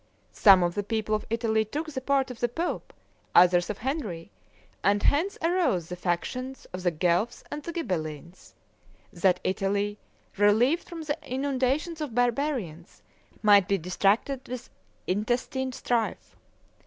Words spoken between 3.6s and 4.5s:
of Henry;